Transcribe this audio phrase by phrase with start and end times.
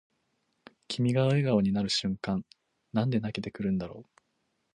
[0.87, 2.43] 君が笑顔になる瞬間
[2.91, 4.21] なんで泣けてくるんだろう